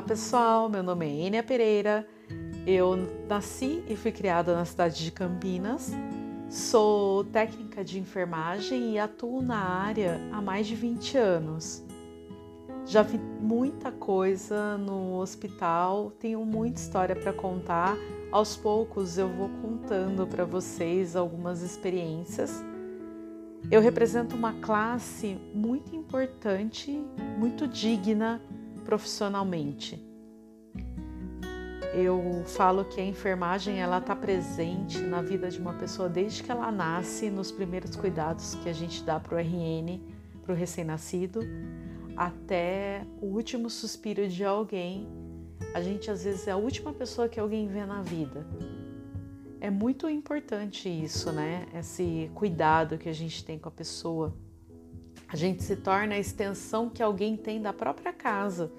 [0.00, 2.08] Olá pessoal, meu nome é Enia Pereira,
[2.66, 2.96] eu
[3.28, 5.92] nasci e fui criada na cidade de Campinas,
[6.48, 11.84] sou técnica de enfermagem e atuo na área há mais de 20 anos.
[12.86, 17.94] Já vi muita coisa no hospital, tenho muita história para contar.
[18.32, 22.64] Aos poucos eu vou contando para vocês algumas experiências.
[23.70, 27.04] Eu represento uma classe muito importante,
[27.38, 28.40] muito digna
[28.90, 30.04] profissionalmente.
[31.94, 36.50] Eu falo que a enfermagem ela está presente na vida de uma pessoa desde que
[36.50, 40.00] ela nasce, nos primeiros cuidados que a gente dá para o RN,
[40.42, 41.40] para o recém-nascido,
[42.16, 45.06] até o último suspiro de alguém.
[45.72, 48.44] A gente às vezes é a última pessoa que alguém vê na vida.
[49.60, 51.68] É muito importante isso, né?
[51.72, 54.34] Esse cuidado que a gente tem com a pessoa.
[55.32, 58.72] A gente se torna a extensão que alguém tem da própria casa.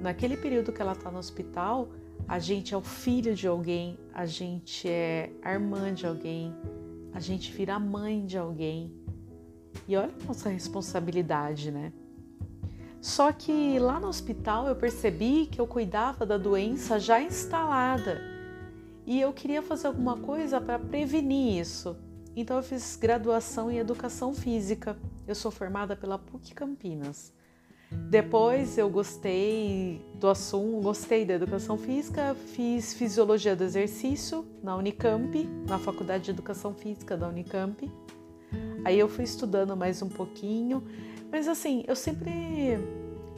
[0.00, 1.90] Naquele período que ela está no hospital,
[2.26, 6.54] a gente é o filho de alguém, a gente é a irmã de alguém,
[7.12, 8.90] a gente vira a mãe de alguém.
[9.86, 11.92] E olha a nossa responsabilidade, né?
[12.98, 18.22] Só que lá no hospital eu percebi que eu cuidava da doença já instalada
[19.06, 21.94] e eu queria fazer alguma coisa para prevenir isso.
[22.36, 24.96] Então eu fiz graduação em educação física.
[25.26, 27.32] Eu sou formada pela PUC Campinas.
[27.90, 35.48] Depois eu gostei do assunto, gostei da educação física, fiz fisiologia do exercício na Unicamp,
[35.66, 37.90] na Faculdade de Educação Física da Unicamp.
[38.84, 40.82] Aí eu fui estudando mais um pouquinho,
[41.32, 42.78] mas assim, eu sempre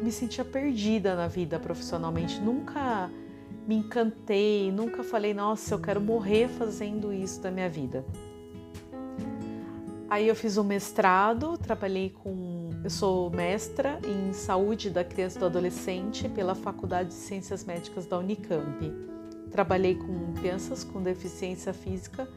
[0.00, 3.10] me sentia perdida na vida profissionalmente, nunca
[3.66, 8.04] me encantei, nunca falei, nossa, eu quero morrer fazendo isso da minha vida.
[10.08, 12.70] Aí eu fiz um mestrado, trabalhei com.
[12.84, 18.06] Eu sou mestra em saúde da criança e do adolescente pela Faculdade de Ciências Médicas
[18.06, 18.92] da Unicamp.
[19.50, 22.28] Trabalhei com crianças com deficiência física.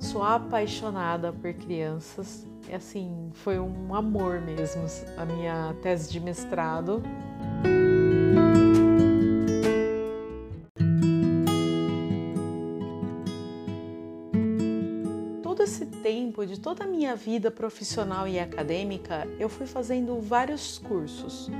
[0.00, 2.44] Sou apaixonada por crianças.
[2.68, 4.84] É assim, foi um amor mesmo
[5.16, 7.02] a minha tese de mestrado.
[16.40, 21.50] Tempo, de toda a minha vida profissional e acadêmica, eu fui fazendo vários cursos.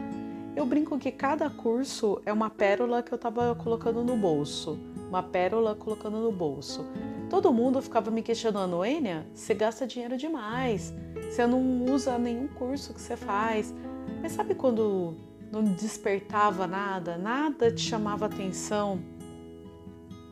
[0.56, 5.22] Eu brinco que cada curso é uma pérola que eu estava colocando no bolso, uma
[5.22, 6.84] pérola colocando no bolso.
[7.28, 10.92] Todo mundo ficava me questionando, Enia, você gasta dinheiro demais,
[11.30, 13.74] você não usa nenhum curso que você faz.
[14.20, 15.14] Mas sabe quando
[15.52, 19.00] não despertava nada, nada te chamava atenção,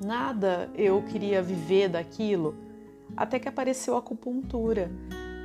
[0.00, 2.67] nada eu queria viver daquilo?
[3.16, 4.90] Até que apareceu a acupuntura.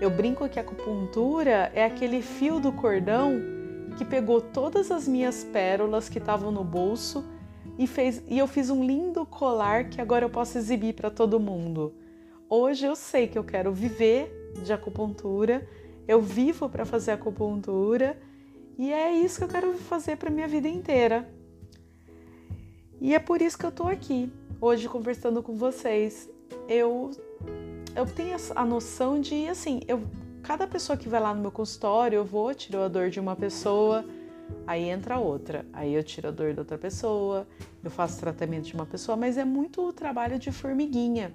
[0.01, 3.40] Eu brinco que a acupuntura é aquele fio do cordão
[3.97, 7.24] que pegou todas as minhas pérolas que estavam no bolso
[7.78, 11.40] e fez e eu fiz um lindo colar que agora eu posso exibir para todo
[11.40, 11.94] mundo.
[12.50, 15.68] Hoje eu sei que eu quero viver de acupuntura,
[16.07, 18.19] eu vivo para fazer acupuntura
[18.78, 21.30] e é isso que eu quero fazer para minha vida inteira.
[23.00, 26.32] E é por isso que eu estou aqui hoje conversando com vocês.
[26.68, 27.12] Eu
[27.96, 30.02] eu tenho a noção de, assim, eu,
[30.41, 33.36] cada pessoa que vai lá no meu consultório, eu vou, tiro a dor de uma
[33.36, 34.03] pessoa,
[34.66, 37.47] aí entra outra, aí eu tiro a dor da outra pessoa,
[37.84, 41.31] eu faço tratamento de uma pessoa, mas é muito o trabalho de formiguinha.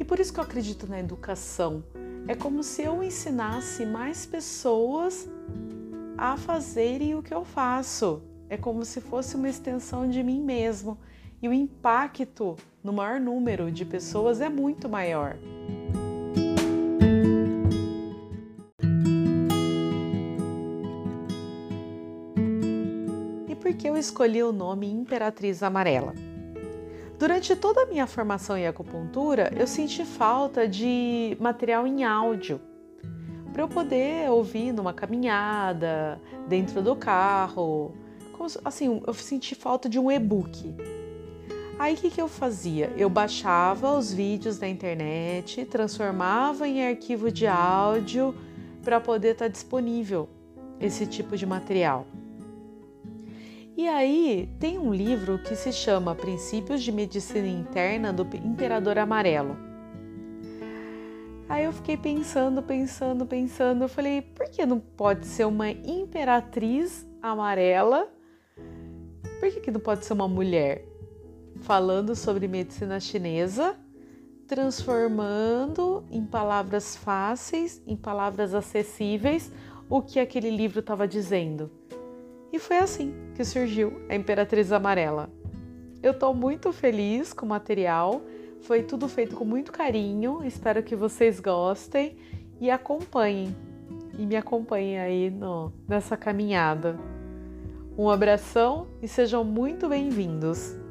[0.00, 1.84] E por isso que eu acredito na educação.
[2.26, 5.28] É como se eu ensinasse mais pessoas
[6.16, 8.22] a fazerem o que eu faço.
[8.48, 10.98] É como se fosse uma extensão de mim mesmo
[11.42, 15.36] e o impacto no maior número de pessoas é muito maior.
[23.48, 26.14] E por que eu escolhi o nome Imperatriz Amarela?
[27.18, 32.60] Durante toda a minha formação em acupuntura, eu senti falta de material em áudio
[33.52, 37.94] para eu poder ouvir numa caminhada, dentro do carro.
[38.64, 40.74] Assim, eu senti falta de um e-book.
[41.82, 42.92] Aí o que, que eu fazia?
[42.96, 48.36] Eu baixava os vídeos da internet, transformava em arquivo de áudio
[48.84, 50.28] para poder estar tá disponível
[50.78, 52.06] esse tipo de material.
[53.76, 59.56] E aí tem um livro que se chama Princípios de Medicina Interna do Imperador Amarelo.
[61.48, 63.82] Aí eu fiquei pensando, pensando, pensando.
[63.82, 68.08] Eu falei, por que não pode ser uma imperatriz amarela?
[69.40, 70.91] Por que, que não pode ser uma mulher?
[71.62, 73.76] Falando sobre medicina chinesa,
[74.46, 79.50] transformando em palavras fáceis, em palavras acessíveis,
[79.88, 81.70] o que aquele livro estava dizendo.
[82.52, 85.30] E foi assim que surgiu a Imperatriz Amarela.
[86.02, 88.20] Eu estou muito feliz com o material,
[88.62, 92.16] foi tudo feito com muito carinho, espero que vocês gostem
[92.60, 93.56] e acompanhem.
[94.18, 96.98] E me acompanhem aí no, nessa caminhada.
[97.96, 100.81] Um abração e sejam muito bem-vindos!